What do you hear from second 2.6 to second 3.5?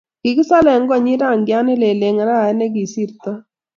kisirtoi